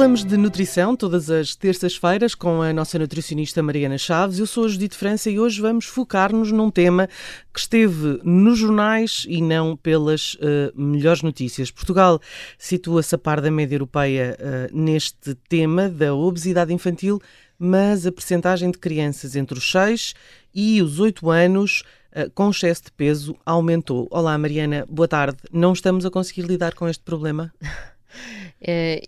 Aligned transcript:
Falamos 0.00 0.24
de 0.24 0.34
nutrição 0.38 0.96
todas 0.96 1.28
as 1.28 1.54
terças-feiras 1.54 2.34
com 2.34 2.62
a 2.62 2.72
nossa 2.72 2.98
nutricionista 2.98 3.62
Mariana 3.62 3.98
Chaves. 3.98 4.38
Eu 4.38 4.46
sou 4.46 4.64
a 4.64 4.68
Judite 4.68 4.96
França 4.96 5.28
e 5.28 5.38
hoje 5.38 5.60
vamos 5.60 5.84
focar-nos 5.84 6.50
num 6.50 6.70
tema 6.70 7.06
que 7.52 7.60
esteve 7.60 8.18
nos 8.24 8.58
jornais 8.58 9.26
e 9.28 9.42
não 9.42 9.76
pelas 9.76 10.36
uh, 10.36 10.72
melhores 10.74 11.20
notícias. 11.20 11.70
Portugal 11.70 12.18
situa-se 12.56 13.14
a 13.14 13.18
par 13.18 13.42
da 13.42 13.50
média 13.50 13.74
europeia 13.74 14.38
uh, 14.40 14.74
neste 14.74 15.34
tema 15.50 15.86
da 15.90 16.14
obesidade 16.14 16.72
infantil, 16.72 17.20
mas 17.58 18.06
a 18.06 18.10
percentagem 18.10 18.70
de 18.70 18.78
crianças 18.78 19.36
entre 19.36 19.58
os 19.58 19.70
6 19.70 20.14
e 20.54 20.80
os 20.80 20.98
8 20.98 21.28
anos 21.28 21.82
uh, 22.16 22.30
com 22.30 22.48
excesso 22.48 22.84
de 22.84 22.92
peso 22.92 23.36
aumentou. 23.44 24.08
Olá 24.10 24.38
Mariana, 24.38 24.86
boa 24.88 25.06
tarde. 25.06 25.36
Não 25.52 25.74
estamos 25.74 26.06
a 26.06 26.10
conseguir 26.10 26.46
lidar 26.46 26.72
com 26.72 26.88
este 26.88 27.04
problema? 27.04 27.52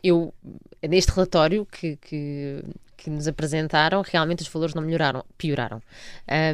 Eu, 0.02 0.32
neste 0.88 1.12
relatório 1.12 1.66
que, 1.66 1.96
que, 1.96 2.64
que, 2.96 3.10
nos 3.10 3.28
apresentaram, 3.28 4.02
realmente 4.02 4.42
os 4.42 4.48
valores 4.48 4.74
não 4.74 4.82
melhoraram, 4.82 5.24
pioraram. 5.38 5.82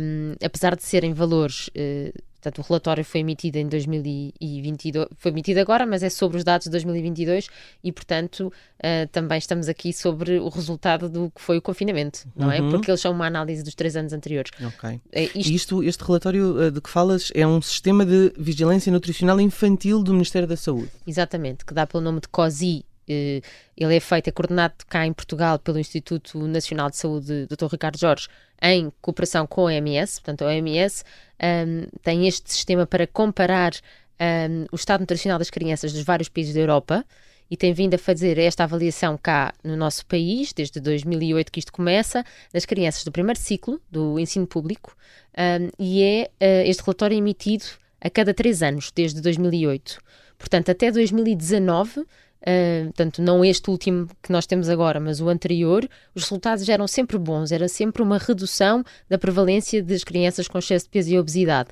Um, 0.02 0.34
apesar 0.45 0.77
de 0.77 0.82
serem 0.82 1.12
valores. 1.12 1.69
Uh, 1.69 2.12
Portanto, 2.41 2.59
o 2.59 2.62
relatório 2.62 3.05
foi 3.05 3.20
emitido 3.20 3.59
em 3.59 3.66
2022, 3.66 5.09
foi 5.16 5.33
emitido 5.33 5.59
agora, 5.59 5.84
mas 5.84 6.05
é 6.05 6.09
sobre 6.09 6.38
os 6.38 6.45
dados 6.45 6.66
de 6.66 6.70
2022 6.70 7.48
e, 7.83 7.91
portanto, 7.91 8.52
uh, 8.78 9.09
também 9.10 9.38
estamos 9.38 9.69
aqui 9.69 9.92
sobre 9.92 10.38
o 10.38 10.48
resultado 10.48 11.08
do 11.08 11.33
que 11.33 11.41
foi 11.41 11.58
o 11.58 11.62
confinamento, 11.62 12.28
não 12.36 12.50
é? 12.50 12.60
uhum. 12.60 12.69
é? 12.69 12.70
Porque 12.70 12.91
eles 12.91 13.00
são 13.00 13.10
uma 13.10 13.27
análise 13.27 13.64
dos 13.64 13.74
três 13.74 13.97
anos 13.97 14.12
anteriores. 14.12 14.52
Ok. 14.64 15.00
É, 15.10 15.24
isto... 15.24 15.50
isto... 15.50 15.83
este 15.83 16.05
relatório 16.05 16.70
de 16.70 16.80
que 16.80 16.88
falas 16.88 17.33
é 17.34 17.44
um 17.44 17.60
sistema 17.60 18.06
de 18.06 18.33
vigilância 18.38 18.92
nutricional 18.92 19.41
infantil 19.41 20.00
do 20.00 20.12
Ministério 20.12 20.47
da 20.47 20.56
Saúde. 20.56 20.91
Exatamente, 21.05 21.64
que 21.64 21.75
dá 21.75 21.88
pelo 21.88 22.05
nome 22.05 22.20
de 22.20 22.28
COSI 22.28 22.84
ele 23.09 23.97
é 23.97 24.01
feito, 24.01 24.28
é 24.28 24.31
coordenado 24.31 24.75
cá 24.89 25.06
em 25.06 25.12
Portugal 25.12 25.59
pelo 25.59 25.78
Instituto 25.78 26.39
Nacional 26.47 26.91
de 26.91 26.97
Saúde 26.97 27.47
Dr. 27.47 27.67
Ricardo 27.70 27.98
Jorge, 27.98 28.28
em 28.61 28.92
cooperação 29.00 29.47
com 29.47 29.62
a 29.62 29.65
OMS. 29.65 30.20
Portanto, 30.20 30.42
a 30.42 30.48
OMS 30.48 31.05
um, 31.42 31.87
tem 32.03 32.27
este 32.27 32.53
sistema 32.53 32.87
para 32.87 33.06
comparar 33.06 33.73
um, 34.20 34.67
o 34.73 34.77
estado 34.77 35.00
nutricional 35.00 35.39
das 35.39 35.50
crianças 35.50 35.92
dos 35.92 36.03
vários 36.03 36.28
países 36.28 36.55
da 36.55 36.61
Europa 36.61 37.05
e 37.50 37.56
tem 37.56 37.73
vindo 37.73 37.95
a 37.95 37.98
fazer 37.98 38.39
esta 38.39 38.65
avaliação 38.65 39.17
cá 39.17 39.55
no 39.65 39.77
nosso 39.77 40.05
país, 40.06 40.53
desde 40.53 40.81
2008 40.81 41.50
que 41.50 41.61
isto 41.61 41.72
começa, 41.72 42.25
das 42.53 42.67
crianças 42.67 43.05
do 43.05 43.12
primeiro 43.12 43.39
ciclo 43.39 43.81
do 43.91 44.19
ensino 44.19 44.47
público, 44.47 44.95
um, 45.37 45.70
e 45.78 46.03
é 46.03 46.31
uh, 46.43 46.69
este 46.69 46.83
relatório 46.83 47.17
emitido 47.17 47.65
a 48.00 48.11
cada 48.11 48.34
três 48.34 48.62
anos, 48.62 48.93
desde 48.95 49.20
2008. 49.20 49.98
Portanto, 50.37 50.70
até 50.70 50.91
2019 50.91 52.05
Uh, 52.41 52.84
portanto, 52.86 53.20
não 53.20 53.44
este 53.44 53.69
último 53.69 54.08
que 54.22 54.31
nós 54.31 54.47
temos 54.47 54.69
agora, 54.69 55.00
mas 55.00 55.20
o 55.20 55.28
anterior, 55.28 55.89
os 56.14 56.22
resultados 56.22 56.69
eram 56.69 56.86
sempre 56.86 57.19
bons, 57.19 57.50
era 57.50 57.69
sempre 57.69 58.03
uma 58.03 58.19
redução 58.19 58.84
da 59.08 59.19
prevalência 59.19 59.83
das 59.83 60.05
crianças 60.05 60.47
com 60.47 60.59
excesso 60.59 60.84
de 60.84 60.91
peso 60.91 61.11
e 61.11 61.19
obesidade. 61.19 61.70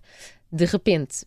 De 0.51 0.65
repente, 0.65 1.25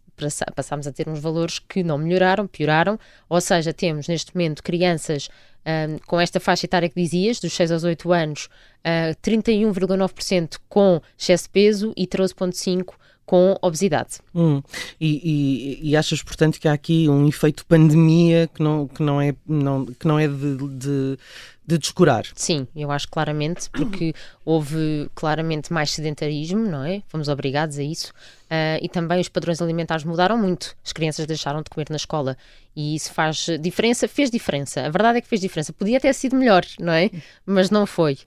passámos 0.55 0.87
a 0.87 0.91
ter 0.91 1.07
uns 1.07 1.19
valores 1.19 1.59
que 1.59 1.83
não 1.83 1.97
melhoraram, 1.97 2.47
pioraram, 2.47 2.99
ou 3.29 3.39
seja, 3.39 3.73
temos 3.73 4.07
neste 4.07 4.35
momento 4.35 4.61
crianças 4.61 5.29
ah, 5.65 5.99
com 6.07 6.19
esta 6.19 6.39
faixa 6.39 6.65
etária 6.65 6.89
que 6.89 6.99
dizias, 6.99 7.39
dos 7.39 7.53
6 7.53 7.71
aos 7.71 7.83
8 7.83 8.11
anos, 8.11 8.45
uh, 8.45 9.11
ah, 9.11 9.15
31,9% 9.21 10.57
com 10.67 11.01
excesso 11.17 11.43
de 11.43 11.49
peso 11.49 11.93
e 11.95 12.07
13,5% 12.07 12.85
com 13.29 13.55
obesidade. 13.61 14.17
Hum. 14.33 14.59
E, 14.99 15.77
e, 15.83 15.91
e, 15.91 15.95
achas, 15.95 16.23
portanto, 16.23 16.59
que 16.59 16.67
há 16.67 16.73
aqui 16.73 17.07
um 17.07 17.27
efeito 17.27 17.63
pandemia 17.63 18.49
que 18.51 18.59
não, 18.59 18.87
que 18.87 19.03
não 19.03 19.21
é, 19.21 19.35
não, 19.47 19.85
que 19.85 20.07
não 20.07 20.17
é 20.17 20.27
de, 20.27 20.57
de, 20.57 21.17
de 21.63 21.77
descurar? 21.77 22.25
Sim, 22.33 22.67
eu 22.75 22.89
acho 22.89 23.07
claramente, 23.07 23.69
porque 23.69 24.15
houve 24.43 25.11
claramente 25.13 25.71
mais 25.71 25.91
sedentarismo, 25.91 26.65
não 26.65 26.83
é? 26.83 27.03
Fomos 27.07 27.27
obrigados 27.27 27.77
a 27.77 27.83
isso. 27.83 28.11
Uh, 28.45 28.81
e 28.81 28.89
também 28.89 29.21
os 29.21 29.29
padrões 29.29 29.61
alimentares 29.61 30.03
mudaram 30.03 30.35
muito. 30.35 30.75
As 30.83 30.91
crianças 30.91 31.27
deixaram 31.27 31.61
de 31.61 31.69
comer 31.69 31.85
na 31.91 31.97
escola 31.97 32.35
e 32.75 32.95
isso 32.95 33.13
faz 33.13 33.45
diferença, 33.61 34.07
fez 34.07 34.31
diferença. 34.31 34.87
A 34.87 34.89
verdade 34.89 35.19
é 35.19 35.21
que 35.21 35.27
fez 35.27 35.39
diferença. 35.39 35.71
Podia 35.71 35.99
ter 35.99 36.15
sido 36.15 36.35
melhor, 36.35 36.65
não 36.79 36.93
é? 36.93 37.11
Mas 37.45 37.69
não 37.69 37.85
foi. 37.85 38.17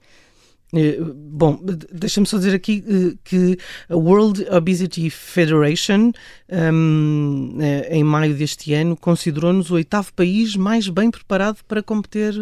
Eh, 0.73 0.97
bom, 0.99 1.59
deixa-me 1.91 2.25
só 2.25 2.37
dizer 2.37 2.55
aqui 2.55 2.83
eh, 2.87 3.17
que 3.23 3.57
a 3.87 3.95
World 3.95 4.43
Obesity 4.49 5.09
Federation, 5.09 6.11
um, 6.51 7.57
eh, 7.61 7.89
em 7.91 8.03
maio 8.03 8.33
deste 8.33 8.73
ano, 8.73 8.97
considerou-nos 8.97 9.69
o 9.69 9.75
oitavo 9.75 10.11
país 10.13 10.55
mais 10.55 10.89
bem 10.89 11.11
preparado 11.11 11.59
para 11.67 11.83
combater, 11.83 12.33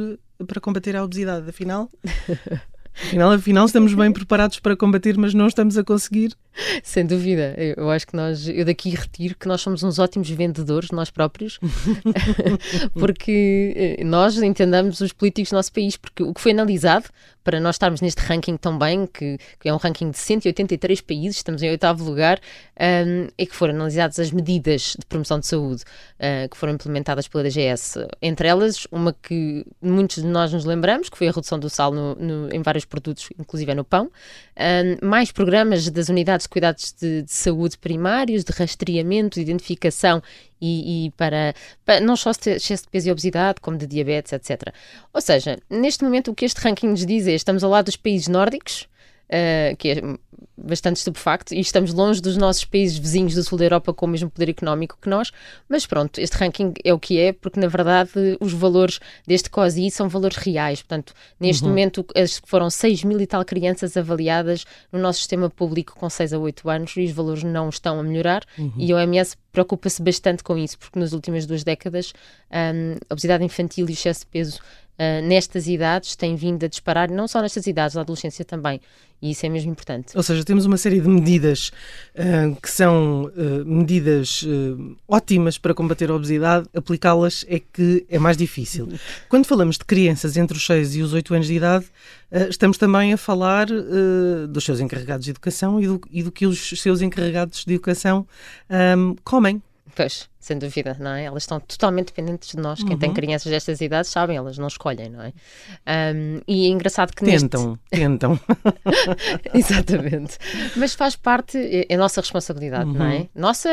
para 0.48 0.62
combater 0.62 0.96
a 0.96 1.04
obesidade. 1.04 1.50
Afinal, 1.50 1.90
afinal, 3.04 3.32
afinal, 3.34 3.66
estamos 3.66 3.94
bem 3.94 4.14
preparados 4.14 4.60
para 4.60 4.78
combater, 4.78 5.18
mas 5.18 5.34
não 5.34 5.48
estamos 5.48 5.78
a 5.78 5.84
conseguir. 5.84 6.34
Sem 6.84 7.06
dúvida. 7.06 7.54
Eu 7.58 7.90
acho 7.90 8.08
que 8.08 8.16
nós, 8.16 8.48
eu 8.48 8.64
daqui 8.64 8.92
retiro 8.92 9.36
que 9.38 9.48
nós 9.48 9.60
somos 9.60 9.84
uns 9.84 10.00
ótimos 10.00 10.30
vendedores, 10.30 10.90
nós 10.92 11.10
próprios, 11.10 11.60
porque 12.94 13.98
nós 14.06 14.38
entendamos 14.38 15.02
os 15.02 15.12
políticos 15.12 15.50
do 15.50 15.56
nosso 15.56 15.74
país, 15.74 15.98
porque 15.98 16.24
o 16.24 16.34
que 16.34 16.40
foi 16.40 16.54
analisado 16.54 17.10
para 17.44 17.60
nós 17.60 17.76
estarmos 17.76 18.02
neste 18.02 18.22
ranking 18.22 18.58
tão 18.58 18.78
bem, 18.78 19.08
que, 19.08 19.38
que 19.60 19.70
é 19.70 19.74
um 19.74 19.78
ranking 19.78 20.12
de 20.12 20.18
183 20.18 21.02
países, 21.02 21.38
estamos 21.38 21.62
em 21.64 21.70
oitavo 21.70 22.04
lugar, 22.04 22.40
um, 22.80 23.28
é 23.38 23.46
que 23.46 23.56
foram 23.56 23.74
analisadas 23.76 24.20
as 24.20 24.32
medidas 24.32 24.96
de 24.98 25.06
promoção 25.06 25.40
de 25.40 25.48
saúde 25.48 25.84
uh, 26.20 26.50
que 26.50 26.58
foram 26.58 26.74
implementadas 26.74 27.28
pela 27.28 27.44
DGS. 27.44 28.08
Entre 28.22 28.48
elas, 28.48 28.88
uma 28.92 29.14
que 29.14 29.66
muitos 29.82 30.22
de 30.22 30.28
nós 30.28 30.54
nos 30.54 30.66
lembramos, 30.66 31.10
que 31.10 31.18
foi 31.18 31.28
a 31.28 31.32
redução 31.32 31.60
do 31.60 31.70
sal 31.70 31.92
no, 31.92 32.16
no, 32.16 32.54
em 32.54 32.62
vários 32.62 32.86
produtos, 32.86 33.30
inclusive 33.40 33.74
no 33.74 33.84
pão, 33.84 34.12
um, 35.02 35.08
mais 35.08 35.32
programas 35.32 35.90
das 35.90 36.10
unidades 36.10 36.46
de 36.46 36.50
cuidados 36.50 36.94
de, 37.00 37.24
de 37.24 37.32
saúde 37.32 37.78
primários, 37.78 38.44
de 38.44 38.52
rastreamento, 38.52 39.36
de 39.36 39.42
identificação 39.42 40.22
e, 40.62 41.08
e 41.08 41.12
para, 41.12 41.54
para, 41.84 42.00
não 42.00 42.16
só 42.16 42.32
excesso 42.32 42.84
de 42.84 42.90
peso 42.90 43.10
e 43.10 43.12
obesidade, 43.12 43.60
como 43.60 43.78
de 43.78 43.88
diabetes, 43.88 44.32
etc. 44.34 44.74
Ou 45.14 45.22
seja, 45.22 45.58
neste 45.70 46.04
momento 46.04 46.32
o 46.32 46.36
que 46.36 46.46
este 46.46 46.60
ranking 46.62 46.88
nos 46.88 47.06
diz 47.06 47.28
é 47.28 47.34
estamos 47.34 47.64
ao 47.64 47.72
lado 47.72 47.86
dos 47.86 47.96
países 47.96 48.28
nórdicos, 48.28 48.88
uh, 49.32 49.76
que 49.78 49.90
é 49.90 50.02
bastante 50.64 50.98
estupefacto, 50.98 51.54
e 51.54 51.60
estamos 51.60 51.94
longe 51.94 52.22
dos 52.22 52.38
nossos 52.38 52.64
países 52.66 52.98
vizinhos 52.98 53.34
do 53.34 53.44
sul 53.44 53.58
da 53.58 53.66
Europa 53.66 53.94
com 53.94 54.06
o 54.06 54.10
mesmo 54.10 54.30
poder 54.30 54.50
económico 54.50 54.98
que 55.02 55.10
nós, 55.10 55.32
mas 55.68 55.86
pronto, 55.86 56.20
este 56.20 56.38
ranking 56.38 56.74
é 56.84 56.94
o 56.94 57.00
que 57.00 57.20
é, 57.20 57.34
porque 57.34 57.60
na 57.60 57.68
verdade 57.68 58.12
os 58.40 58.54
valores 58.54 59.00
deste 59.26 59.50
COSI 59.50 59.90
são 59.92 60.08
valores 60.08 60.38
reais, 60.38 60.82
portanto, 60.82 61.14
neste 61.40 61.64
uhum. 61.64 61.70
momento 61.70 62.06
foram 62.46 62.70
6 62.70 63.04
mil 63.04 63.20
e 63.20 63.28
tal 63.28 63.44
crianças 63.44 63.98
avaliadas 63.98 64.66
no 64.92 65.00
nosso 65.00 65.20
sistema 65.20 65.50
público 65.50 65.96
com 65.96 66.10
6 66.10 66.34
a 66.34 66.40
8 66.40 66.70
anos 66.70 66.96
e 66.96 67.06
os 67.06 67.12
valores 67.12 67.44
não 67.44 67.70
estão 67.70 68.00
a 68.00 68.04
melhorar 68.04 68.44
uhum. 68.58 68.74
e 68.78 68.92
a 68.92 68.98
OMS 68.98 69.36
preocupa-se 69.52 70.02
bastante 70.02 70.44
com 70.44 70.58
isso, 70.58 70.78
porque 70.78 70.98
nas 70.98 71.12
últimas 71.12 71.46
duas 71.46 71.64
décadas 71.64 72.14
um, 72.52 72.96
a 73.10 73.14
obesidade 73.14 73.44
infantil 73.44 73.86
e 73.88 73.92
o 73.92 73.94
excesso 73.94 74.22
de 74.22 74.28
peso 74.28 74.60
uh, 75.00 75.26
nestas 75.26 75.68
idades 75.68 76.16
tem 76.16 76.36
vindo 76.36 76.66
a 76.66 76.68
disparar, 76.68 77.10
não 77.10 77.28
só 77.28 77.42
nestas 77.42 77.68
idades, 77.68 77.96
na 77.96 78.02
adolescência 78.02 78.46
também. 78.46 78.82
E 79.22 79.32
isso 79.32 79.46
é 79.46 79.50
mesmo 79.50 79.72
importante. 79.72 80.18
Ou 80.18 80.24
seja, 80.24 80.44
temos 80.44 80.66
uma 80.66 80.78
série 80.78 81.00
de 81.00 81.08
medidas 81.08 81.72
uh, 82.16 82.60
que 82.60 82.70
são 82.70 83.26
uh, 83.26 83.66
medidas 83.66 84.44
ótimas 85.08 85.60
para 85.60 85.76
combater 85.76 86.10
a 86.10 86.16
obesidade, 86.16 86.68
aplicá-las 86.74 87.46
é 87.48 87.60
que 87.60 88.04
é 88.10 88.18
mais 88.18 88.36
difícil. 88.36 88.90
Quando 89.30 89.46
falamos 89.46 89.78
de 89.78 89.86
crianças 89.86 90.38
entre 90.38 90.58
os 90.58 90.66
6 90.66 90.96
e 90.96 91.02
os 91.04 91.14
8 91.14 91.36
anos 91.36 91.48
de 91.48 91.54
idade, 91.54 91.86
estamos 92.50 92.80
também 92.80 93.14
a 93.14 93.18
falar 93.18 93.68
dos 94.50 94.64
seus 94.64 94.80
encarregados 94.80 95.26
de 95.26 95.32
educação 95.32 95.80
e 95.80 95.86
do, 95.86 96.02
e 96.10 96.24
do 96.24 96.32
que 96.32 96.48
os 96.48 96.70
seus 96.82 97.02
encarregados 97.02 97.64
de 97.64 97.74
educação 97.74 98.26
um, 98.98 99.16
comem. 99.24 99.62
Pois, 99.96 100.31
sem 100.42 100.58
dúvida, 100.58 100.98
não 101.00 101.12
é? 101.12 101.26
Elas 101.26 101.44
estão 101.44 101.60
totalmente 101.60 102.08
dependentes 102.08 102.50
de 102.50 102.58
nós. 102.58 102.82
Quem 102.82 102.94
uhum. 102.94 103.00
tem 103.00 103.14
crianças 103.14 103.52
destas 103.52 103.80
idades 103.80 104.10
sabem, 104.10 104.36
elas 104.36 104.58
não 104.58 104.68
escolhem, 104.68 105.10
não 105.10 105.22
é? 105.22 105.32
Um, 106.14 106.42
e 106.48 106.66
é 106.66 106.70
engraçado 106.70 107.14
que 107.16 107.24
tentam, 107.24 107.80
neste... 107.92 108.02
tentam. 108.02 108.40
Exatamente. 109.54 110.38
Mas 110.76 110.96
faz 110.96 111.16
parte, 111.16 111.58
é, 111.58 111.86
é 111.88 111.96
nossa 111.96 112.20
responsabilidade, 112.22 112.90
uhum. 112.90 112.98
não 112.98 113.06
é? 113.06 113.18
Uhum. 113.18 113.30
Nossa, 113.36 113.70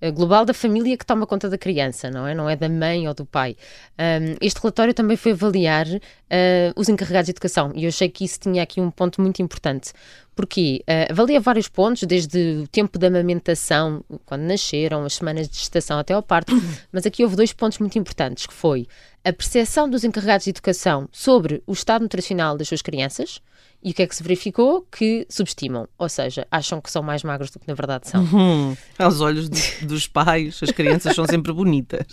é 0.00 0.10
global 0.10 0.44
da 0.44 0.52
família 0.52 0.96
que 0.96 1.06
toma 1.06 1.24
conta 1.24 1.48
da 1.48 1.56
criança, 1.56 2.10
não 2.10 2.26
é? 2.26 2.34
Não 2.34 2.50
é 2.50 2.56
da 2.56 2.68
mãe 2.68 3.06
ou 3.06 3.14
do 3.14 3.24
pai. 3.24 3.56
Um, 3.98 4.36
este 4.40 4.60
relatório 4.60 4.92
também 4.92 5.16
foi 5.16 5.32
avaliar 5.32 5.86
uh, 5.86 6.00
os 6.74 6.88
encarregados 6.88 7.26
de 7.26 7.30
educação 7.30 7.72
e 7.76 7.84
eu 7.84 7.88
achei 7.88 8.08
que 8.08 8.24
isso 8.24 8.40
tinha 8.40 8.62
aqui 8.62 8.80
um 8.80 8.90
ponto 8.90 9.20
muito 9.20 9.40
importante 9.40 9.92
porque 10.38 10.84
uh, 10.88 11.10
avalia 11.10 11.40
vários 11.40 11.66
pontos, 11.66 12.04
desde 12.04 12.60
o 12.62 12.68
tempo 12.68 12.96
da 12.96 13.08
amamentação, 13.08 14.04
quando 14.24 14.42
nasceram, 14.42 15.04
as 15.04 15.14
semanas 15.14 15.48
de 15.48 15.58
gestação 15.58 15.98
até 16.08 16.14
ao 16.14 16.22
parto, 16.22 16.54
mas 16.90 17.04
aqui 17.04 17.22
houve 17.22 17.36
dois 17.36 17.52
pontos 17.52 17.78
muito 17.78 17.98
importantes, 17.98 18.46
que 18.46 18.54
foi 18.54 18.86
a 19.22 19.32
percepção 19.32 19.88
dos 19.88 20.04
encarregados 20.04 20.44
de 20.44 20.50
educação 20.50 21.08
sobre 21.12 21.62
o 21.66 21.72
estado 21.72 22.02
nutricional 22.02 22.56
das 22.56 22.68
suas 22.68 22.80
crianças, 22.80 23.42
e 23.82 23.92
o 23.92 23.94
que 23.94 24.02
é 24.02 24.06
que 24.08 24.16
se 24.16 24.24
verificou? 24.24 24.84
Que 24.90 25.24
subestimam, 25.30 25.88
ou 25.96 26.08
seja, 26.08 26.44
acham 26.50 26.80
que 26.80 26.90
são 26.90 27.00
mais 27.00 27.22
magros 27.22 27.50
do 27.50 27.60
que 27.60 27.68
na 27.68 27.74
verdade 27.74 28.08
são. 28.08 28.24
Uhum. 28.24 28.76
Aos 28.98 29.20
olhos 29.20 29.48
de, 29.48 29.86
dos 29.86 30.08
pais, 30.08 30.58
as 30.60 30.72
crianças 30.72 31.14
são 31.14 31.26
sempre 31.26 31.52
bonitas. 31.52 32.06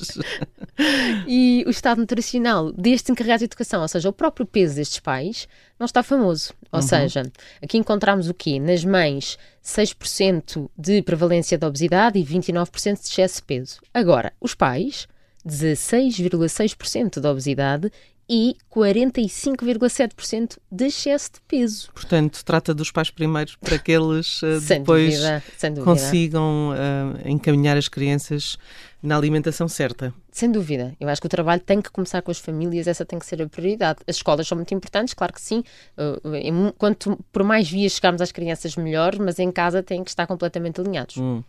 E 1.26 1.64
o 1.66 1.70
estado 1.70 2.00
nutricional 2.00 2.70
destes 2.74 3.10
encarregados 3.10 3.40
de 3.40 3.46
educação, 3.46 3.82
ou 3.82 3.88
seja, 3.88 4.10
o 4.10 4.14
próprio 4.14 4.46
peso 4.46 4.76
destes 4.76 5.00
pais, 5.00 5.48
não 5.80 5.86
está 5.86 6.02
famoso. 6.02 6.54
Ou 6.72 6.80
uhum. 6.80 6.88
seja, 6.88 7.24
aqui 7.62 7.78
encontramos 7.78 8.30
o 8.30 8.34
quê? 8.34 8.60
Nas 8.60 8.84
mães, 8.84 9.38
6% 9.64 10.70
de 10.78 11.02
prevalência 11.02 11.58
de 11.58 11.66
obesidade 11.66 12.20
e 12.20 12.26
29% 12.26 13.02
de 13.02 13.08
excesso 13.08 13.38
de 13.38 13.44
peso. 13.44 13.80
Agora, 13.94 14.34
os 14.40 14.56
pais, 14.56 15.08
16,6% 15.46 17.20
de 17.20 17.28
obesidade 17.28 17.92
e 18.28 18.56
45,7% 18.74 20.58
de 20.72 20.86
excesso 20.86 21.34
de 21.34 21.42
peso. 21.48 21.92
Portanto, 21.94 22.44
trata 22.44 22.74
dos 22.74 22.92
pais 22.92 23.12
primeiros 23.12 23.56
para 23.56 23.78
que 23.78 23.92
eles 23.92 24.42
uh, 24.44 24.60
depois 24.68 25.20
dúvida, 25.20 25.84
consigam 25.84 26.72
uh, 26.72 27.30
encaminhar 27.30 27.78
as 27.78 27.88
crianças 27.88 28.58
na 29.02 29.16
alimentação 29.16 29.68
certa. 29.68 30.14
Sem 30.36 30.52
dúvida. 30.52 30.94
Eu 31.00 31.08
acho 31.08 31.22
que 31.22 31.28
o 31.28 31.30
trabalho 31.30 31.62
tem 31.62 31.82
que 31.82 31.90
começar 31.90 32.22
com 32.22 32.30
as 32.30 32.40
famílias, 32.40 32.88
essa 32.88 33.06
tem 33.06 33.18
que 33.18 33.26
ser 33.26 33.42
a 33.42 33.48
prioridade. 33.48 34.00
As 34.06 34.18
escolas 34.18 34.46
são 34.46 34.58
muito 34.58 34.74
importantes, 34.74 35.14
claro 35.14 35.32
que 35.32 35.40
sim. 35.40 35.64
Uh, 35.98 36.74
quanto 36.78 37.18
por 37.32 37.42
mais 37.42 37.72
vias 37.72 37.94
chegarmos 37.94 38.22
às 38.22 38.34
crianças, 38.34 38.76
melhor, 38.76 39.18
mas 39.18 39.40
em 39.40 39.50
casa 39.50 39.82
têm 39.82 40.04
que 40.04 40.10
estar 40.10 40.28
completamente 40.28 40.82
alinhados. 40.82 41.16
Hum. 41.16 41.42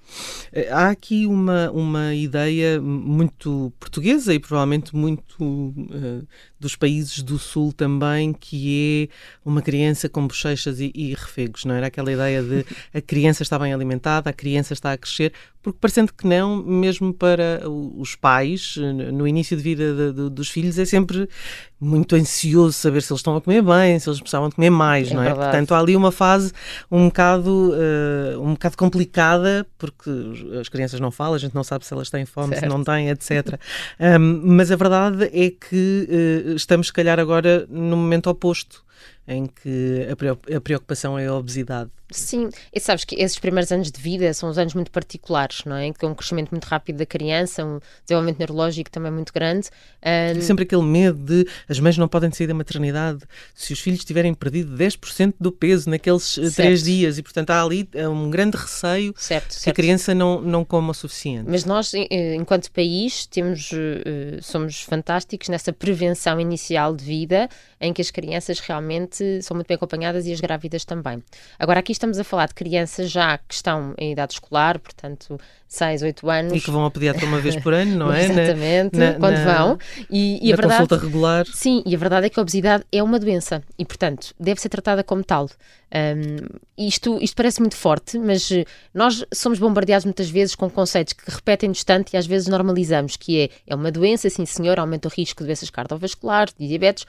Eh, 0.52 0.68
há 0.70 0.90
aqui 0.90 1.26
uma, 1.26 1.68
uma 1.72 2.14
ideia 2.14 2.80
muito 2.80 3.72
portuguesa 3.80 4.32
e 4.32 4.38
provavelmente 4.38 4.94
muito 4.94 5.34
uh, 5.42 6.24
dos 6.60 6.76
países 6.76 7.24
do 7.24 7.40
Sul 7.40 7.72
também, 7.72 8.32
que 8.32 9.10
é 9.10 9.14
uma 9.44 9.62
criança 9.62 10.08
com 10.08 10.28
bochechas 10.28 10.78
e, 10.78 10.92
e 10.94 11.12
refegos, 11.12 11.64
não 11.64 11.74
era? 11.74 11.88
Aquela 11.88 12.12
ideia 12.12 12.40
de 12.40 12.64
a 12.94 13.00
criança 13.00 13.42
está 13.42 13.58
bem 13.58 13.74
alimentada, 13.74 14.30
a 14.30 14.32
criança 14.32 14.74
está 14.74 14.92
a 14.92 14.96
crescer, 14.96 15.32
porque 15.60 15.80
parecendo 15.80 16.12
que 16.12 16.24
não, 16.24 16.62
mesmo 16.62 17.12
para 17.12 17.68
os 17.68 18.14
pais, 18.76 19.12
no 19.12 19.26
início 19.26 19.56
de 19.56 19.62
vida 19.62 19.94
de, 19.94 20.12
de, 20.12 20.30
dos 20.30 20.48
filhos, 20.48 20.78
é 20.78 20.84
sempre 20.84 21.28
muito 21.80 22.16
ansioso 22.16 22.72
saber 22.72 23.02
se 23.02 23.12
eles 23.12 23.20
estão 23.20 23.36
a 23.36 23.40
comer 23.40 23.62
bem, 23.62 23.98
se 23.98 24.08
eles 24.08 24.20
precisavam 24.20 24.48
de 24.48 24.54
comer 24.54 24.70
mais, 24.70 25.10
é 25.10 25.14
não 25.14 25.22
é? 25.22 25.26
Verdade. 25.26 25.50
Portanto, 25.50 25.74
há 25.74 25.78
ali 25.78 25.96
uma 25.96 26.12
fase 26.12 26.52
um 26.90 27.06
bocado, 27.06 27.72
uh, 27.72 28.40
um 28.40 28.52
bocado 28.52 28.76
complicada, 28.76 29.66
porque 29.76 30.10
as 30.60 30.68
crianças 30.68 31.00
não 31.00 31.10
falam, 31.10 31.34
a 31.34 31.38
gente 31.38 31.54
não 31.54 31.64
sabe 31.64 31.84
se 31.84 31.92
elas 31.92 32.10
têm 32.10 32.24
fome, 32.24 32.54
certo. 32.54 32.60
se 32.60 32.68
não 32.68 32.82
têm, 32.82 33.10
etc. 33.10 33.58
um, 34.00 34.54
mas 34.54 34.70
a 34.70 34.76
verdade 34.76 35.24
é 35.24 35.50
que 35.50 36.46
uh, 36.48 36.54
estamos, 36.54 36.88
se 36.88 36.92
calhar, 36.92 37.18
agora 37.18 37.66
no 37.68 37.96
momento 37.96 38.30
oposto 38.30 38.84
em 39.28 39.46
que 39.46 40.06
a 40.54 40.60
preocupação 40.60 41.18
é 41.18 41.26
a 41.26 41.34
obesidade. 41.34 41.90
Sim, 42.10 42.50
e 42.72 42.78
sabes 42.78 43.04
que 43.04 43.16
esses 43.16 43.38
primeiros 43.38 43.72
anos 43.72 43.90
de 43.90 44.00
vida 44.00 44.32
são 44.32 44.48
os 44.48 44.58
anos 44.58 44.74
muito 44.74 44.90
particulares, 44.90 45.64
não 45.64 45.76
é? 45.76 45.92
Que 45.92 46.04
é 46.04 46.08
um 46.08 46.14
crescimento 46.14 46.50
muito 46.50 46.64
rápido 46.64 46.98
da 46.98 47.06
criança, 47.06 47.64
um 47.64 47.80
desenvolvimento 48.04 48.38
neurológico 48.38 48.90
também 48.90 49.10
muito 49.10 49.32
grande. 49.32 49.68
Um... 50.04 50.38
É 50.38 50.40
sempre 50.40 50.64
aquele 50.64 50.82
medo 50.82 51.18
de 51.18 51.48
as 51.68 51.80
mães 51.80 51.98
não 51.98 52.06
podem 52.06 52.30
sair 52.30 52.46
da 52.46 52.54
maternidade 52.54 53.24
se 53.54 53.72
os 53.72 53.80
filhos 53.80 54.04
tiverem 54.04 54.32
perdido 54.34 54.76
10% 54.76 55.34
do 55.40 55.50
peso 55.50 55.90
naqueles 55.90 56.38
eh, 56.38 56.42
certo. 56.42 56.54
três 56.54 56.84
dias 56.84 57.18
e, 57.18 57.22
portanto, 57.22 57.50
há 57.50 57.62
ali 57.62 57.88
eh, 57.92 58.08
um 58.08 58.30
grande 58.30 58.56
receio 58.56 59.12
certo, 59.16 59.48
que 59.48 59.54
certo. 59.54 59.68
a 59.68 59.74
criança 59.74 60.14
não, 60.14 60.40
não 60.40 60.64
coma 60.64 60.92
o 60.92 60.94
suficiente. 60.94 61.48
Mas 61.48 61.64
nós, 61.64 61.92
eh, 61.92 62.34
enquanto 62.34 62.70
país, 62.70 63.26
temos, 63.26 63.70
somos 64.42 64.82
fantásticos 64.82 65.48
nessa 65.48 65.72
prevenção 65.72 66.40
inicial 66.40 66.94
de 66.94 67.04
vida 67.04 67.48
em 67.80 67.92
que 67.92 68.00
as 68.00 68.10
crianças 68.10 68.58
realmente 68.60 69.42
são 69.42 69.54
muito 69.54 69.66
bem 69.66 69.74
acompanhadas 69.74 70.26
e 70.26 70.32
as 70.32 70.40
grávidas 70.40 70.84
também. 70.84 71.22
Agora, 71.58 71.80
aqui 71.80 71.92
estamos 71.96 72.18
a 72.18 72.24
falar 72.24 72.46
de 72.46 72.54
crianças 72.54 73.10
já 73.10 73.38
que 73.38 73.54
estão 73.54 73.94
em 73.98 74.12
idade 74.12 74.34
escolar, 74.34 74.78
portanto, 74.78 75.38
6, 75.68 76.02
8 76.02 76.30
anos. 76.30 76.52
E 76.52 76.60
que 76.60 76.70
vão 76.70 76.82
ao 76.82 76.90
pediatra 76.90 77.26
uma 77.26 77.40
vez 77.40 77.56
por 77.56 77.74
ano, 77.74 77.96
não 77.96 78.12
é? 78.14 78.24
Exatamente, 78.24 78.96
na, 78.96 79.14
quando 79.14 79.38
na, 79.38 79.44
vão. 79.44 79.78
E, 80.10 80.38
e 80.46 80.52
a 80.52 80.56
verdade, 80.56 80.80
consulta 80.80 81.04
regular. 81.04 81.46
Sim, 81.46 81.82
e 81.84 81.94
a 81.94 81.98
verdade 81.98 82.26
é 82.26 82.30
que 82.30 82.38
a 82.38 82.42
obesidade 82.42 82.84
é 82.92 83.02
uma 83.02 83.18
doença 83.18 83.62
e, 83.78 83.84
portanto, 83.84 84.34
deve 84.38 84.60
ser 84.60 84.68
tratada 84.68 85.02
como 85.02 85.24
tal. 85.24 85.48
Um, 85.94 86.46
isto, 86.76 87.18
isto 87.20 87.34
parece 87.36 87.60
muito 87.60 87.76
forte, 87.76 88.18
mas 88.18 88.50
nós 88.92 89.24
somos 89.32 89.58
bombardeados 89.58 90.04
muitas 90.04 90.28
vezes 90.28 90.54
com 90.54 90.68
conceitos 90.68 91.12
que 91.12 91.30
repetem 91.30 91.70
distante 91.70 92.14
e 92.14 92.16
às 92.16 92.26
vezes 92.26 92.48
normalizamos, 92.48 93.16
que 93.16 93.42
é, 93.42 93.50
é 93.66 93.74
uma 93.74 93.90
doença, 93.90 94.28
sim 94.28 94.44
senhor, 94.44 94.78
aumenta 94.78 95.08
o 95.08 95.10
risco 95.10 95.42
de 95.42 95.46
doenças 95.46 95.70
cardiovasculares, 95.70 96.54
de 96.58 96.66
diabetes, 96.66 97.06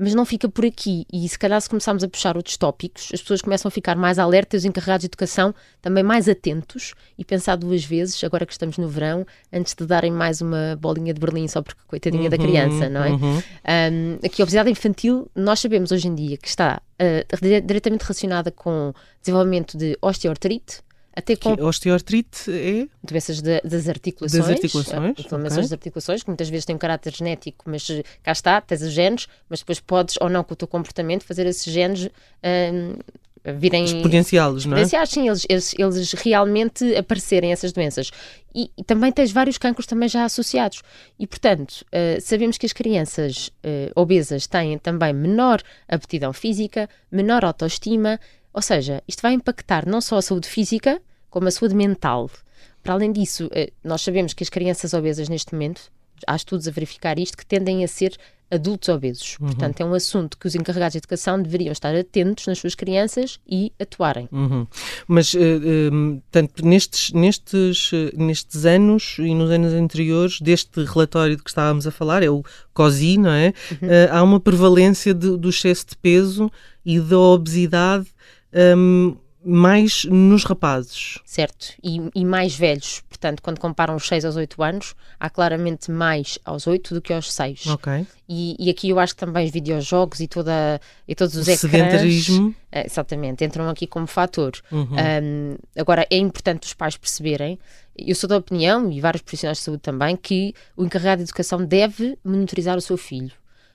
mas 0.00 0.14
não 0.14 0.24
fica 0.24 0.48
por 0.48 0.64
aqui. 0.64 1.04
E 1.12 1.28
se 1.28 1.38
calhar, 1.38 1.60
se 1.60 1.68
começarmos 1.68 2.02
a 2.02 2.08
puxar 2.08 2.34
outros 2.34 2.56
tópicos, 2.56 3.10
as 3.12 3.20
pessoas 3.20 3.42
começam 3.42 3.68
a 3.68 3.70
ficar 3.70 3.96
mais 3.96 4.18
alertas, 4.18 4.62
os 4.62 4.64
encarregados 4.64 5.02
de 5.02 5.08
educação 5.08 5.54
também 5.82 6.02
mais 6.02 6.26
atentos 6.26 6.94
e 7.18 7.24
pensar 7.24 7.56
duas 7.56 7.84
vezes, 7.84 8.24
agora 8.24 8.46
que 8.46 8.52
estamos 8.52 8.78
no 8.78 8.88
verão, 8.88 9.26
antes 9.52 9.74
de 9.74 9.84
darem 9.84 10.10
mais 10.10 10.40
uma 10.40 10.74
bolinha 10.80 11.12
de 11.12 11.20
Berlim 11.20 11.46
só 11.46 11.60
porque 11.60 11.82
coitadinha 11.86 12.24
uhum, 12.24 12.30
da 12.30 12.38
criança, 12.38 12.88
não 12.88 13.04
é? 13.04 13.10
Uhum. 13.10 13.36
Um, 13.36 14.18
aqui 14.24 14.40
a 14.40 14.44
obesidade 14.44 14.70
infantil, 14.70 15.30
nós 15.36 15.60
sabemos 15.60 15.92
hoje 15.92 16.08
em 16.08 16.14
dia 16.14 16.38
que 16.38 16.48
está 16.48 16.80
uh, 16.98 17.60
diretamente 17.66 18.02
relacionada 18.02 18.50
com 18.50 18.94
desenvolvimento 19.20 19.76
de 19.76 19.98
osteoartrite, 20.00 20.80
até 21.20 21.36
com... 21.36 21.56
Que 21.56 21.62
osteoartrite 21.62 22.50
é? 22.50 22.88
Doenças 23.02 23.40
de, 23.40 23.60
das 23.62 23.88
articulações. 23.88 24.42
Das 24.42 24.50
articulações. 24.50 25.18
Inflamações 25.18 25.52
okay. 25.52 25.62
das 25.62 25.72
articulações, 25.72 26.22
que 26.22 26.28
muitas 26.28 26.48
vezes 26.48 26.64
têm 26.64 26.76
um 26.76 26.78
caráter 26.78 27.14
genético, 27.14 27.64
mas 27.68 27.88
eh, 27.88 28.02
cá 28.22 28.32
está, 28.32 28.60
tens 28.60 28.82
os 28.82 28.92
genes, 28.92 29.28
mas 29.48 29.60
depois 29.60 29.80
podes 29.80 30.16
ou 30.20 30.28
não 30.28 30.42
com 30.42 30.54
o 30.54 30.56
teu 30.56 30.66
comportamento 30.68 31.24
fazer 31.24 31.46
esses 31.46 31.72
genes 31.72 32.06
um, 32.06 32.96
virem 33.44 33.84
exponenciais, 33.84 34.66
não 34.66 34.76
é? 34.76 34.82
Exponenciais, 34.82 35.08
sim, 35.08 35.28
eles, 35.28 35.46
eles, 35.48 35.74
eles 35.78 36.12
realmente 36.12 36.94
aparecerem 36.96 37.52
essas 37.52 37.72
doenças. 37.72 38.10
E, 38.54 38.70
e, 38.76 38.84
também 38.84 39.12
tens 39.12 39.32
vários 39.32 39.56
cancros 39.56 39.86
também 39.86 40.08
já 40.08 40.24
associados. 40.24 40.82
E, 41.18 41.26
portanto, 41.26 41.84
uh, 41.86 42.20
sabemos 42.20 42.58
que 42.58 42.66
as 42.66 42.72
crianças 42.72 43.48
uh, 43.64 43.92
obesas 43.94 44.46
têm 44.46 44.76
também 44.78 45.12
menor 45.12 45.62
aptidão 45.88 46.32
física, 46.32 46.88
menor 47.10 47.44
autoestima, 47.44 48.18
ou 48.52 48.60
seja, 48.60 49.02
isto 49.06 49.22
vai 49.22 49.32
impactar 49.32 49.86
não 49.86 50.00
só 50.00 50.18
a 50.18 50.22
saúde 50.22 50.48
física, 50.48 51.00
como 51.30 51.48
a 51.48 51.50
saúde 51.50 51.74
mental. 51.74 52.28
Para 52.82 52.94
além 52.94 53.12
disso, 53.12 53.48
eh, 53.52 53.72
nós 53.84 54.02
sabemos 54.02 54.34
que 54.34 54.42
as 54.42 54.48
crianças 54.48 54.92
obesas 54.92 55.28
neste 55.28 55.52
momento, 55.52 55.82
há 56.26 56.36
estudos 56.36 56.66
a 56.66 56.70
verificar 56.70 57.18
isto, 57.18 57.36
que 57.36 57.46
tendem 57.46 57.84
a 57.84 57.88
ser 57.88 58.16
adultos 58.50 58.88
obesos. 58.88 59.36
Uhum. 59.40 59.46
Portanto, 59.46 59.80
é 59.80 59.84
um 59.84 59.94
assunto 59.94 60.36
que 60.36 60.46
os 60.46 60.54
encarregados 60.54 60.92
de 60.92 60.98
educação 60.98 61.40
deveriam 61.40 61.70
estar 61.70 61.94
atentos 61.94 62.46
nas 62.46 62.58
suas 62.58 62.74
crianças 62.74 63.38
e 63.48 63.72
atuarem. 63.78 64.28
Uhum. 64.32 64.66
Mas, 65.06 65.32
uh, 65.34 65.38
uh, 65.38 66.22
tanto 66.30 66.66
nestes, 66.66 67.12
nestes, 67.12 67.92
uh, 67.92 68.10
nestes 68.14 68.66
anos 68.66 69.16
e 69.18 69.34
nos 69.34 69.50
anos 69.50 69.72
anteriores, 69.72 70.40
deste 70.40 70.82
relatório 70.84 71.36
de 71.36 71.42
que 71.44 71.50
estávamos 71.50 71.86
a 71.86 71.92
falar, 71.92 72.22
é 72.22 72.30
o 72.30 72.42
COSI, 72.74 73.18
não 73.18 73.30
é? 73.30 73.52
Uhum. 73.70 73.88
há 74.10 74.22
uma 74.22 74.40
prevalência 74.40 75.14
de, 75.14 75.36
do 75.36 75.48
excesso 75.48 75.86
de 75.90 75.96
peso 75.96 76.50
e 76.84 76.98
da 76.98 77.18
obesidade 77.18 78.06
um, 78.76 79.16
mais 79.44 80.04
nos 80.04 80.44
rapazes. 80.44 81.18
Certo, 81.24 81.74
e, 81.82 82.00
e, 82.14 82.24
mais 82.24 82.54
velhos. 82.54 83.02
Portanto, 83.08 83.42
quando 83.42 83.58
comparam 83.58 83.96
os 83.96 84.06
6 84.06 84.24
aos 84.24 84.36
8 84.36 84.62
anos, 84.62 84.94
há 85.18 85.30
claramente 85.30 85.90
mais 85.90 86.38
aos 86.44 86.66
8 86.66 86.94
do 86.94 87.00
que 87.00 87.12
aos 87.12 87.32
6. 87.32 87.66
Ok. 87.68 88.06
E, 88.28 88.56
e 88.58 88.70
aqui 88.70 88.88
eu 88.90 88.98
acho 88.98 89.14
que 89.14 89.20
também 89.20 89.46
os 89.46 89.50
videojogos 89.50 90.20
e, 90.20 90.28
toda, 90.28 90.80
e 91.06 91.14
todos 91.14 91.34
os 91.34 91.46
o 91.46 91.50
ecrãs... 91.50 91.60
sedentarismo. 91.60 92.54
É, 92.70 92.86
exatamente, 92.86 93.44
entram 93.44 93.68
aqui 93.68 93.86
como 93.86 94.06
fator. 94.06 94.52
Uhum. 94.70 94.88
Um, 94.92 95.56
agora, 95.76 96.06
é 96.10 96.16
importante 96.16 96.66
os 96.66 96.74
pais 96.74 96.96
perceberem, 96.96 97.58
eu 97.98 98.14
sou 98.14 98.28
da 98.28 98.36
opinião, 98.36 98.90
e 98.90 99.00
vários 99.00 99.22
profissionais 99.22 99.58
de 99.58 99.64
saúde 99.64 99.82
também, 99.82 100.16
que 100.16 100.54
o 100.76 100.84
encarregado 100.84 101.18
de 101.18 101.28
educação 101.28 101.64
deve 101.64 102.16
monitorizar 102.24 102.76
o 102.76 102.80
seu 102.80 102.96
filho 102.96 103.32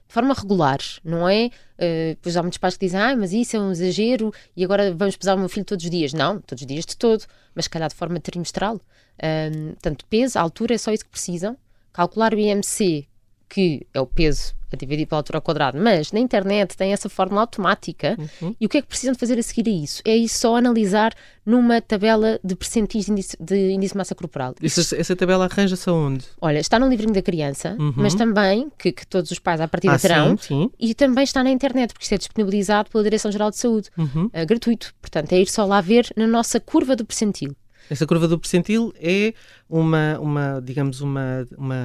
de 0.08 0.14
forma 0.14 0.34
regular, 0.34 0.80
não 1.04 1.28
é? 1.28 1.50
Uh, 1.78 2.18
pois 2.22 2.38
há 2.38 2.42
muitos 2.42 2.58
pais 2.58 2.78
que 2.78 2.86
dizem, 2.86 3.00
ah, 3.00 3.16
mas 3.16 3.34
isso 3.34 3.56
é 3.56 3.60
um 3.60 3.72
exagero 3.72 4.32
e 4.56 4.64
agora 4.64 4.94
vamos 4.94 5.16
pesar 5.18 5.36
o 5.36 5.40
meu 5.40 5.50
filho 5.50 5.66
todos 5.66 5.84
os 5.84 5.92
dias. 5.92 6.14
Não, 6.14 6.40
todos 6.42 6.62
os 6.62 6.68
dias 6.68 6.86
de 6.86 6.96
todo, 6.96 7.26
mas 7.54 7.68
calhar 7.68 7.90
de 7.90 7.96
forma 7.96 8.20
trimestral. 8.20 8.80
Um, 9.22 9.74
tanto 9.82 10.06
peso, 10.06 10.38
altura, 10.38 10.76
é 10.76 10.78
só 10.78 10.92
isso 10.92 11.06
que 11.06 11.12
precisam. 11.12 11.58
Calcular 11.92 12.34
o 12.34 12.40
IMC, 12.40 13.08
que 13.50 13.86
é 13.94 14.00
o 14.00 14.06
peso 14.06 14.54
a 14.72 14.76
dividir 14.76 15.08
pela 15.08 15.20
altura 15.20 15.38
ao 15.38 15.42
quadrado, 15.42 15.80
mas 15.80 16.12
na 16.12 16.20
internet 16.20 16.76
tem 16.76 16.94
essa 16.94 17.10
fórmula 17.10 17.42
automática 17.42 18.18
uhum. 18.42 18.56
e 18.60 18.66
o 18.66 18.70
que 18.70 18.78
é 18.78 18.82
que 18.82 18.88
precisam 18.88 19.14
de 19.14 19.20
fazer 19.20 19.40
a 19.40 19.44
seguir 19.44 19.70
a 19.70 19.74
isso? 19.74 20.02
É 20.06 20.16
isso 20.16 20.40
só 20.40 20.56
analisar 20.56 21.14
numa 21.46 21.82
tabela 21.82 22.40
de 22.44 22.56
percentis 22.56 23.06
de 23.06 23.12
índice 23.12 23.38
de, 23.40 23.72
índice 23.72 23.94
de 23.94 23.98
massa 23.98 24.16
corporal. 24.16 24.56
Isso, 24.62 24.96
essa 24.96 25.16
tabela 25.16 25.46
arranja-se 25.46 25.90
aonde? 25.90 26.26
Olha, 26.42 26.60
está 26.60 26.80
no 26.80 26.88
livrinho 26.88 27.14
da 27.14 27.22
criança, 27.22 27.76
uhum. 27.80 27.94
mas 27.96 28.16
também, 28.16 28.72
que, 28.78 28.92
que, 28.92 29.08
todos 29.08 29.32
os 29.32 29.40
pais 29.40 29.62
à 29.62 29.68
partida 29.68 29.94
ah, 29.94 30.00
terão, 30.00 30.38
sim, 30.38 30.64
sim. 30.64 30.72
e 30.80 30.94
também 30.94 31.24
está 31.24 31.44
na 31.44 31.50
internet, 31.50 31.94
porque 31.94 32.04
isto 32.04 32.14
é 32.14 32.18
disponibilizado 32.18 32.90
pela 32.90 33.04
Direção-Geral 33.04 33.52
de 33.52 33.58
Saúde, 33.58 33.90
uhum. 33.98 34.26
uh, 34.26 34.46
gratuito. 34.46 34.94
Portanto, 35.00 35.32
é 35.34 35.40
ir 35.40 35.48
só 35.48 35.66
lá 35.66 35.82
ver 35.82 36.12
na 36.16 36.28
nossa 36.28 36.60
curva 36.60 36.96
do 36.96 37.06
percentil. 37.06 37.56
Essa 37.90 38.06
curva 38.06 38.28
do 38.28 38.40
percentil 38.40 38.94
é 39.00 39.34
uma, 39.70 40.20
uma 40.20 40.62
digamos, 40.64 41.02
uma, 41.02 41.46
uma... 41.58 41.76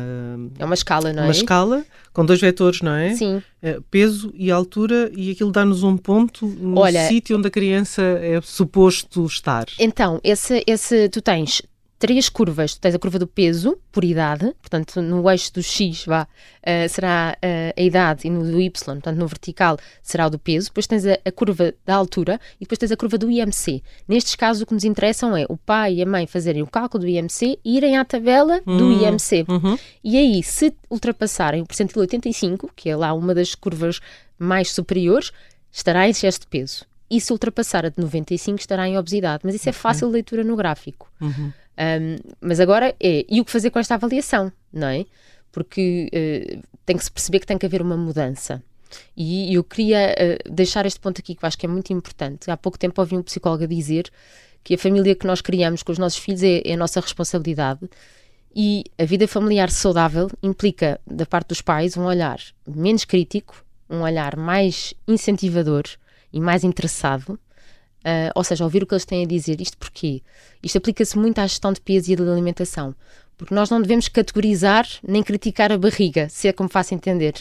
É 0.58 0.64
uma 0.64 0.74
escala, 0.74 1.12
não 1.12 1.22
é? 1.22 1.26
Uma 1.26 1.32
escala 1.32 1.84
com 2.12 2.24
dois 2.24 2.40
vetores, 2.40 2.80
não 2.82 2.92
é? 2.92 3.14
Sim. 3.14 3.42
É, 3.62 3.78
peso 3.90 4.32
e 4.34 4.50
altura 4.50 5.10
e 5.14 5.30
aquilo 5.30 5.52
dá-nos 5.52 5.82
um 5.82 5.96
ponto 5.96 6.46
no 6.46 6.82
sítio 7.08 7.36
onde 7.36 7.48
a 7.48 7.50
criança 7.50 8.02
é 8.02 8.40
suposto 8.40 9.26
estar. 9.26 9.66
Então, 9.78 10.20
esse, 10.24 10.62
esse, 10.66 11.08
tu 11.08 11.20
tens 11.20 11.62
três 12.00 12.30
curvas. 12.30 12.74
Tu 12.74 12.80
tens 12.80 12.94
a 12.94 12.98
curva 12.98 13.18
do 13.18 13.26
peso, 13.26 13.78
por 13.92 14.02
idade, 14.02 14.52
portanto, 14.60 15.02
no 15.02 15.30
eixo 15.30 15.52
do 15.52 15.62
X 15.62 16.06
vá, 16.06 16.22
uh, 16.22 16.88
será 16.88 17.36
uh, 17.36 17.78
a 17.78 17.82
idade 17.82 18.26
e 18.26 18.30
no 18.30 18.42
do 18.42 18.58
Y, 18.58 18.70
portanto, 18.70 19.16
no 19.16 19.26
vertical 19.28 19.78
será 20.02 20.26
o 20.26 20.30
do 20.30 20.38
peso. 20.38 20.68
Depois 20.68 20.86
tens 20.86 21.04
a, 21.06 21.18
a, 21.22 21.30
curva 21.30 21.74
da 21.84 21.94
altura 21.94 22.40
e 22.56 22.64
depois 22.64 22.78
tens 22.78 22.90
a 22.90 22.96
curva 22.96 23.18
do 23.18 23.30
IMC. 23.30 23.82
Nestes 24.08 24.34
casos, 24.34 24.62
o 24.62 24.66
que 24.66 24.72
nos 24.72 24.82
interessam 24.82 25.36
é 25.36 25.44
o 25.48 25.58
pai 25.58 25.96
e 25.96 26.02
a 26.02 26.06
mãe 26.06 26.26
fazerem 26.26 26.62
o 26.62 26.66
cálculo 26.66 27.04
do 27.04 27.08
IMC 27.08 27.58
e 27.62 27.76
irem 27.76 27.98
à 27.98 28.04
tabela 28.04 28.62
do 28.62 28.86
hum, 28.86 29.02
IMC. 29.02 29.44
Uhum. 29.46 29.78
E 30.02 30.16
aí, 30.16 30.42
se 30.42 30.74
ultrapassarem 30.88 31.60
o 31.60 31.66
percentil 31.66 32.00
85, 32.00 32.70
que 32.74 32.88
é 32.88 32.96
lá 32.96 33.12
uma 33.12 33.34
das 33.34 33.54
curvas 33.54 34.00
mais 34.38 34.72
superiores, 34.72 35.32
estará 35.70 36.06
em 36.06 36.10
excesso 36.10 36.40
de 36.40 36.46
peso. 36.46 36.86
E 37.10 37.20
se 37.20 37.30
ultrapassar 37.30 37.84
a 37.84 37.90
de 37.90 38.00
95, 38.00 38.58
estará 38.58 38.88
em 38.88 38.96
obesidade. 38.96 39.42
Mas 39.44 39.54
isso 39.54 39.68
é 39.68 39.72
fácil 39.72 40.06
de 40.06 40.14
leitura 40.14 40.44
no 40.44 40.56
gráfico. 40.56 41.10
Uhum. 41.20 41.52
Um, 41.80 42.16
mas 42.42 42.60
agora 42.60 42.94
é, 43.00 43.24
e 43.26 43.40
o 43.40 43.44
que 43.44 43.50
fazer 43.50 43.70
com 43.70 43.78
esta 43.78 43.94
avaliação, 43.94 44.52
não 44.70 44.88
é? 44.88 45.06
Porque 45.50 46.10
uh, 46.12 46.62
tem 46.84 46.96
que 46.96 47.04
se 47.04 47.10
perceber 47.10 47.40
que 47.40 47.46
tem 47.46 47.56
que 47.56 47.64
haver 47.64 47.80
uma 47.80 47.96
mudança. 47.96 48.62
E 49.16 49.54
eu 49.54 49.64
queria 49.64 50.14
uh, 50.14 50.52
deixar 50.52 50.84
este 50.84 51.00
ponto 51.00 51.20
aqui 51.20 51.34
que 51.34 51.42
eu 51.42 51.46
acho 51.46 51.56
que 51.56 51.64
é 51.64 51.68
muito 51.68 51.90
importante. 51.92 52.50
Há 52.50 52.56
pouco 52.56 52.78
tempo 52.78 53.00
ouvi 53.00 53.16
um 53.16 53.22
psicólogo 53.22 53.66
dizer 53.66 54.10
que 54.62 54.74
a 54.74 54.78
família 54.78 55.14
que 55.14 55.26
nós 55.26 55.40
criamos 55.40 55.82
com 55.82 55.90
os 55.90 55.98
nossos 55.98 56.18
filhos 56.18 56.42
é, 56.42 56.60
é 56.64 56.74
a 56.74 56.76
nossa 56.76 57.00
responsabilidade 57.00 57.88
e 58.54 58.84
a 58.98 59.04
vida 59.04 59.26
familiar 59.26 59.70
saudável 59.70 60.28
implica, 60.42 61.00
da 61.06 61.24
parte 61.24 61.48
dos 61.48 61.62
pais, 61.62 61.96
um 61.96 62.04
olhar 62.04 62.40
menos 62.66 63.04
crítico, 63.04 63.64
um 63.88 64.02
olhar 64.02 64.36
mais 64.36 64.92
incentivador 65.08 65.84
e 66.32 66.40
mais 66.40 66.62
interessado 66.62 67.38
Uh, 68.00 68.32
ou 68.34 68.42
seja, 68.42 68.64
ouvir 68.64 68.82
o 68.82 68.86
que 68.86 68.94
eles 68.94 69.04
têm 69.04 69.24
a 69.24 69.26
dizer. 69.26 69.60
Isto 69.60 69.76
porquê? 69.76 70.22
Isto 70.62 70.78
aplica-se 70.78 71.18
muito 71.18 71.38
à 71.38 71.46
gestão 71.46 71.72
de 71.72 71.80
peso 71.80 72.10
e 72.10 72.16
da 72.16 72.30
alimentação. 72.30 72.94
Porque 73.36 73.54
nós 73.54 73.70
não 73.70 73.80
devemos 73.80 74.08
categorizar 74.08 74.86
nem 75.06 75.22
criticar 75.22 75.72
a 75.72 75.78
barriga, 75.78 76.28
se 76.28 76.48
é 76.48 76.52
como 76.52 76.68
faço 76.68 76.94
entender. 76.94 77.34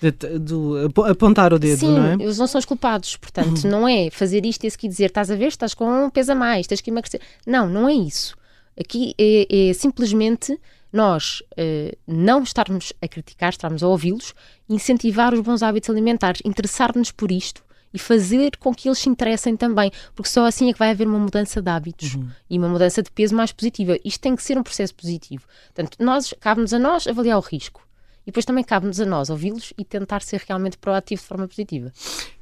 De, 0.00 0.10
do, 0.38 0.92
apontar 1.08 1.54
o 1.54 1.58
dedo, 1.58 1.78
Sim, 1.78 1.92
não 1.92 2.04
é? 2.04 2.12
eles 2.14 2.36
não 2.36 2.46
são 2.46 2.58
os 2.58 2.66
culpados. 2.66 3.16
Portanto, 3.16 3.64
uhum. 3.64 3.70
não 3.70 3.88
é 3.88 4.10
fazer 4.10 4.44
isto 4.44 4.64
e 4.64 4.68
aqui 4.68 4.86
dizer 4.86 5.06
estás 5.06 5.30
a 5.30 5.36
ver, 5.36 5.46
estás 5.48 5.72
com 5.72 5.86
um 5.88 6.10
peso 6.10 6.32
a 6.32 6.34
mais, 6.34 6.66
tens 6.66 6.82
que 6.82 6.90
emagrecer. 6.90 7.20
Não, 7.46 7.66
não 7.66 7.88
é 7.88 7.94
isso. 7.94 8.36
Aqui 8.78 9.14
é, 9.18 9.70
é 9.70 9.72
simplesmente 9.72 10.58
nós 10.92 11.40
uh, 11.52 11.96
não 12.06 12.42
estarmos 12.42 12.92
a 13.00 13.08
criticar, 13.08 13.50
estarmos 13.50 13.82
a 13.82 13.88
ouvi-los, 13.88 14.34
incentivar 14.68 15.32
os 15.32 15.40
bons 15.40 15.62
hábitos 15.62 15.88
alimentares, 15.88 16.42
interessar-nos 16.44 17.10
por 17.10 17.30
isto 17.30 17.65
e 17.92 17.98
fazer 17.98 18.56
com 18.58 18.74
que 18.74 18.88
eles 18.88 18.98
se 18.98 19.08
interessem 19.08 19.56
também, 19.56 19.90
porque 20.14 20.28
só 20.28 20.44
assim 20.44 20.68
é 20.68 20.72
que 20.72 20.78
vai 20.78 20.90
haver 20.90 21.06
uma 21.06 21.18
mudança 21.18 21.62
de 21.62 21.70
hábitos 21.70 22.14
uhum. 22.14 22.28
e 22.48 22.58
uma 22.58 22.68
mudança 22.68 23.02
de 23.02 23.10
peso 23.10 23.34
mais 23.34 23.52
positiva. 23.52 23.98
Isto 24.04 24.20
tem 24.20 24.36
que 24.36 24.42
ser 24.42 24.58
um 24.58 24.62
processo 24.62 24.94
positivo. 24.94 25.44
Portanto, 25.74 25.96
nós, 26.00 26.34
cabe-nos 26.40 26.72
a 26.72 26.78
nós 26.78 27.06
avaliar 27.06 27.38
o 27.38 27.40
risco. 27.40 27.86
E 28.22 28.30
depois 28.30 28.44
também 28.44 28.64
cabe-nos 28.64 29.00
a 29.00 29.06
nós 29.06 29.30
ouvi-los 29.30 29.72
e 29.78 29.84
tentar 29.84 30.20
ser 30.20 30.42
realmente 30.48 30.76
proativo 30.76 31.22
de 31.22 31.28
forma 31.28 31.46
positiva. 31.46 31.92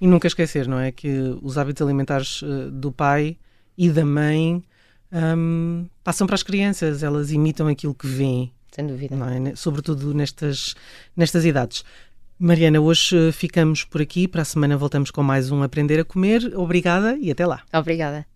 E 0.00 0.06
nunca 0.06 0.26
esquecer, 0.26 0.66
não 0.66 0.78
é? 0.78 0.90
Que 0.90 1.38
os 1.42 1.58
hábitos 1.58 1.82
alimentares 1.82 2.40
uh, 2.40 2.70
do 2.70 2.90
pai 2.90 3.36
e 3.76 3.90
da 3.90 4.04
mãe 4.04 4.64
um, 5.12 5.86
passam 6.02 6.26
para 6.26 6.34
as 6.34 6.42
crianças, 6.42 7.02
elas 7.02 7.30
imitam 7.30 7.68
aquilo 7.68 7.94
que 7.94 8.06
veem. 8.06 8.52
Sem 8.72 8.86
dúvida. 8.86 9.14
É? 9.14 9.54
Sobretudo 9.54 10.12
nestas, 10.14 10.74
nestas 11.16 11.44
idades. 11.44 11.84
Mariana, 12.38 12.80
hoje 12.80 13.30
ficamos 13.32 13.84
por 13.84 14.02
aqui. 14.02 14.26
Para 14.26 14.42
a 14.42 14.44
semana 14.44 14.76
voltamos 14.76 15.10
com 15.10 15.22
mais 15.22 15.50
um 15.50 15.62
Aprender 15.62 16.00
a 16.00 16.04
Comer. 16.04 16.52
Obrigada 16.56 17.16
e 17.20 17.30
até 17.30 17.46
lá. 17.46 17.62
Obrigada. 17.72 18.26